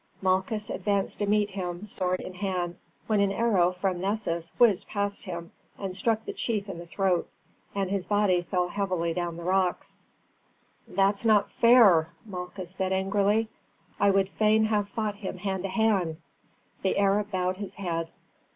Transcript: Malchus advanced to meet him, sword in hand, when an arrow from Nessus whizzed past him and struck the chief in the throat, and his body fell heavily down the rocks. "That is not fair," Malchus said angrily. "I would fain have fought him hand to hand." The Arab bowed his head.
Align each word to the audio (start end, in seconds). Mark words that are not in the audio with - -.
Malchus 0.19 0.71
advanced 0.71 1.19
to 1.19 1.27
meet 1.27 1.51
him, 1.51 1.85
sword 1.85 2.21
in 2.21 2.33
hand, 2.33 2.75
when 3.05 3.19
an 3.19 3.31
arrow 3.31 3.71
from 3.71 4.01
Nessus 4.01 4.51
whizzed 4.57 4.87
past 4.87 5.25
him 5.25 5.51
and 5.77 5.95
struck 5.95 6.25
the 6.25 6.33
chief 6.33 6.67
in 6.67 6.79
the 6.79 6.87
throat, 6.87 7.29
and 7.75 7.87
his 7.91 8.07
body 8.07 8.41
fell 8.41 8.69
heavily 8.69 9.13
down 9.13 9.37
the 9.37 9.43
rocks. 9.43 10.07
"That 10.87 11.13
is 11.19 11.23
not 11.27 11.51
fair," 11.51 12.09
Malchus 12.25 12.73
said 12.73 12.91
angrily. 12.91 13.47
"I 13.99 14.09
would 14.09 14.29
fain 14.29 14.65
have 14.65 14.89
fought 14.89 15.17
him 15.17 15.37
hand 15.37 15.61
to 15.65 15.69
hand." 15.69 16.17
The 16.81 16.97
Arab 16.97 17.29
bowed 17.29 17.57
his 17.57 17.75
head. 17.75 18.11